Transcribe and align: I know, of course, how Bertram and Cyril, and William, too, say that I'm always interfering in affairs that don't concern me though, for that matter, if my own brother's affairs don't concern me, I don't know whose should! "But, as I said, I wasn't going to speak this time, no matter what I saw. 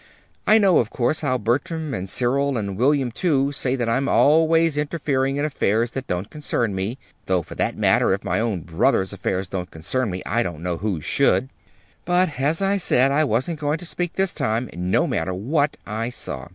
I 0.47 0.57
know, 0.57 0.79
of 0.79 0.89
course, 0.89 1.21
how 1.21 1.37
Bertram 1.37 1.93
and 1.93 2.09
Cyril, 2.09 2.57
and 2.57 2.75
William, 2.75 3.11
too, 3.11 3.51
say 3.51 3.75
that 3.75 3.87
I'm 3.87 4.09
always 4.09 4.75
interfering 4.75 5.37
in 5.37 5.45
affairs 5.45 5.91
that 5.91 6.07
don't 6.07 6.31
concern 6.31 6.73
me 6.73 6.97
though, 7.27 7.43
for 7.43 7.53
that 7.53 7.77
matter, 7.77 8.11
if 8.11 8.23
my 8.23 8.39
own 8.39 8.61
brother's 8.61 9.13
affairs 9.13 9.47
don't 9.47 9.69
concern 9.69 10.09
me, 10.09 10.23
I 10.25 10.41
don't 10.41 10.63
know 10.63 10.77
whose 10.77 11.03
should! 11.05 11.49
"But, 12.03 12.39
as 12.39 12.63
I 12.63 12.77
said, 12.77 13.11
I 13.11 13.23
wasn't 13.25 13.59
going 13.59 13.77
to 13.77 13.85
speak 13.85 14.13
this 14.13 14.33
time, 14.33 14.71
no 14.73 15.05
matter 15.05 15.35
what 15.35 15.77
I 15.85 16.09
saw. 16.09 16.47